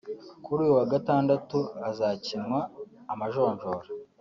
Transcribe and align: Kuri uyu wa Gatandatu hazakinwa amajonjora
Kuri 0.43 0.59
uyu 0.63 0.77
wa 0.79 0.85
Gatandatu 0.93 1.57
hazakinwa 1.83 2.59
amajonjora 3.13 3.87